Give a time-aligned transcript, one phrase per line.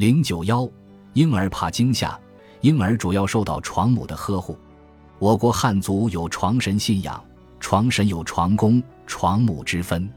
[0.00, 0.66] 零九幺，
[1.12, 2.18] 婴儿怕惊吓，
[2.62, 4.56] 婴儿主要受到床母的呵护。
[5.18, 7.22] 我国汉族有床神信仰，
[7.60, 10.08] 床神有床公、床母之分。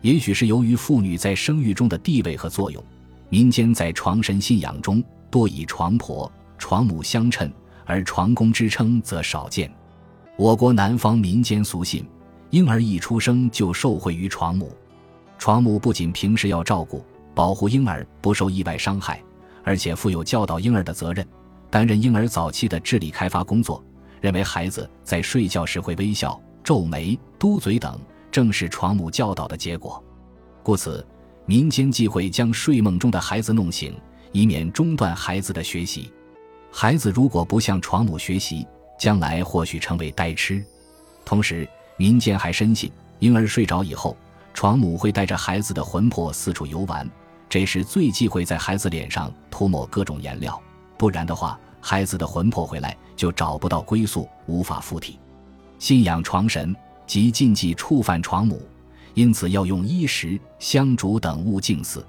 [0.00, 2.82] 也许是由于妇女在生育中的地位和作用，
[3.28, 7.52] 民间在床神信仰中多以床婆、床母相称，
[7.84, 9.70] 而床公之称则少见。
[10.38, 12.02] 我国南方民间俗信，
[12.48, 14.72] 婴儿一出生就受惠于床母，
[15.36, 17.04] 床母不仅平时要照顾。
[17.38, 19.22] 保护婴儿不受意外伤害，
[19.62, 21.24] 而且负有教导婴儿的责任，
[21.70, 23.80] 担任婴儿早期的智力开发工作。
[24.20, 27.96] 认为孩子在睡觉时会微笑、皱眉、嘟嘴等，
[28.28, 30.02] 正是床母教导的结果。
[30.64, 31.06] 故此，
[31.46, 33.94] 民间忌讳将睡梦中的孩子弄醒，
[34.32, 36.10] 以免中断孩子的学习。
[36.72, 38.66] 孩子如果不向床母学习，
[38.98, 40.60] 将来或许成为呆痴。
[41.24, 44.16] 同时，民间还深信，婴儿睡着以后，
[44.52, 47.08] 床母会带着孩子的魂魄四处游玩。
[47.48, 50.60] 这时最忌讳在孩子脸上涂抹各种颜料，
[50.98, 55.18] 不然的话，孩子的魂魄回来就找不到归宿，无法附体。
[55.78, 58.60] 信仰床神即禁忌触犯床母，
[59.14, 62.04] 因此要用衣食香烛等物敬祀。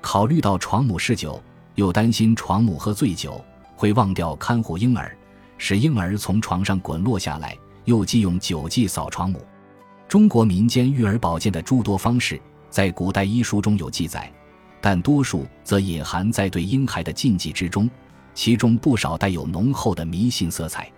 [0.00, 1.40] 考虑到床母嗜酒，
[1.76, 3.40] 又担心床母喝醉酒
[3.76, 5.16] 会忘掉看护婴儿，
[5.58, 9.40] 使婴儿从床上滚落下来，又忌用酒祭扫床母。
[10.08, 14.28] 中国民间育儿保健的诸多方式，在古代医书中有记载。
[14.82, 17.88] 但多数则隐含在对婴孩的禁忌之中，
[18.34, 20.90] 其中不少带有浓厚的迷信色彩。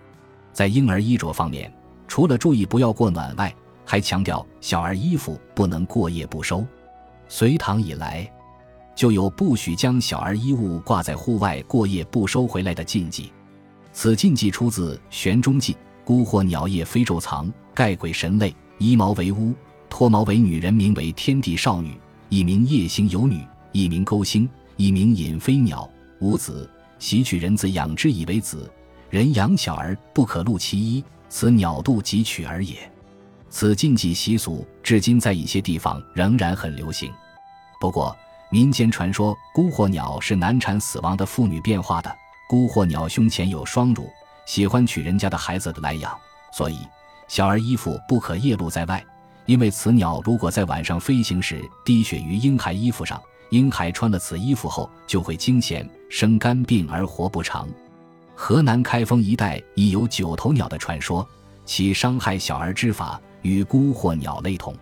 [0.55, 1.71] 在婴儿衣着方面，
[2.09, 3.55] 除了注意不要过暖外，
[3.85, 6.67] 还强调小儿衣服不能过夜不收。
[7.29, 8.27] 隋唐以来，
[8.95, 13.31] 就有不许将小儿衣物挂在户外过夜不收回来的禁忌。
[13.93, 15.73] 此禁忌出自《玄中记》
[16.07, 19.53] ：“孤或鸟夜飞昼藏，盖鬼神类，衣毛为巫，
[19.91, 21.97] 脱毛为女人，名为天地少女，
[22.29, 28.73] 一名夜行游女。”一名钩星，一名引飞鸟，无子，袭取人子养之以为子。
[29.11, 32.89] 人养小儿不可露其衣，此鸟肚即取而也。
[33.51, 37.13] 此禁忌习俗至今在一些地方仍然很流行。
[37.81, 38.17] 不过，
[38.49, 42.17] 民间传说孤或鸟是难产死亡的妇女变化的。
[42.49, 44.09] 孤或鸟胸前有双乳，
[44.47, 46.17] 喜欢取人家的孩子的来养，
[46.53, 46.79] 所以
[47.27, 49.05] 小儿衣服不可夜露在外，
[49.47, 53.21] 因为此鸟如果在晚上飞行时滴血于婴孩衣服上。
[53.51, 57.69] 婴孩穿了此衣服后就会惊险、生肝病而活不长。
[58.35, 61.27] 河南开封一带已有九头鸟的传说，
[61.65, 64.75] 其伤害小儿之法与孤或鸟类同。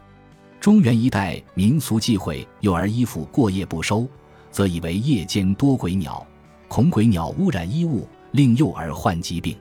[0.58, 4.06] 中原一带民俗忌讳幼儿衣服过夜不收，
[4.50, 6.24] 则以为夜间多鬼鸟，
[6.68, 9.54] 恐鬼鸟污染衣物，令幼儿患疾病。《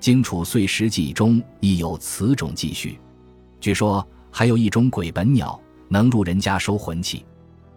[0.00, 2.98] 荆楚岁时记》中亦有此种记叙。
[3.60, 7.24] 据说还有一种鬼本鸟，能入人家收魂气。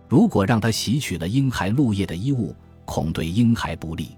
[0.07, 2.55] 如果让他吸取了婴孩露夜的衣物，
[2.85, 4.17] 恐对婴孩不利，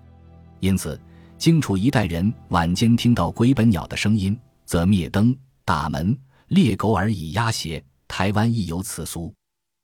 [0.59, 1.00] 因此
[1.38, 7.84] 荆楚一代人晚间听到鬼本鸟的声音，则灭灯、打门、猎狗而以压邪。
[8.07, 9.34] 台湾亦有此俗。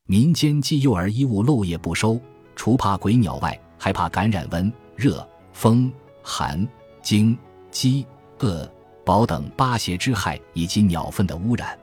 [0.07, 2.19] 民间忌幼儿衣物漏夜不收，
[2.55, 5.91] 除怕鬼鸟外，还怕感染温、热、风、
[6.21, 6.67] 寒、
[7.01, 7.37] 惊、
[7.71, 8.05] 饥、
[8.39, 8.69] 饿、
[9.05, 11.77] 饱等八邪之害，以及鸟粪的污染。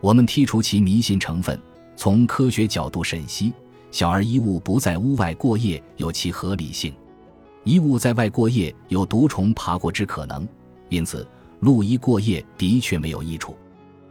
[0.00, 1.58] 我们剔除其迷信成分。
[1.96, 3.52] 从科学角度审析，
[3.90, 6.92] 小儿衣物不在屋外过夜有其合理性。
[7.64, 10.48] 衣物在外过夜有毒虫爬过之可能，
[10.88, 11.26] 因此
[11.60, 13.56] 露衣过夜的确没有益处。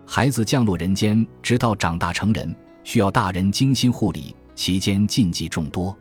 [0.05, 5.95] 孩子降落人间，直到长大成人，需要大人精心护理，其间禁忌众多。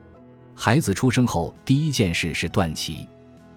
[0.54, 3.06] 孩子出生后第一件事是断脐，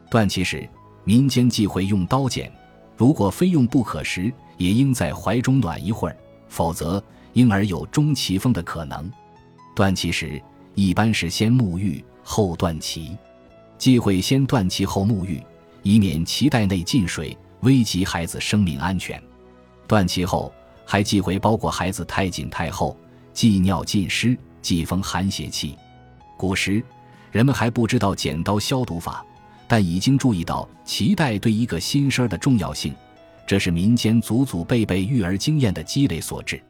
[0.10, 0.68] 断脐时
[1.04, 2.52] 民间忌讳用刀剪，
[2.96, 6.18] 如果非用不可时，也应在怀中暖一会儿，
[6.48, 7.04] 否则。
[7.34, 9.12] 婴儿有中脐风的可能，
[9.76, 10.42] 断脐时
[10.76, 13.18] 一般是先沐浴后断脐，
[13.78, 15.42] 忌讳先断脐后沐浴，
[15.82, 19.22] 以免脐带内进水，危及孩子生命安全。
[19.88, 20.54] 断脐后
[20.86, 22.96] 还忌讳包裹孩子太紧太厚，
[23.34, 25.76] 忌尿浸湿，忌风寒邪气。
[26.38, 26.84] 古时
[27.32, 29.26] 人们还不知道剪刀消毒法，
[29.68, 32.94] 但已经注意到脐带对一个新生儿的重要性，
[33.48, 36.62] 这是民间祖祖辈辈育儿经验的积累所致。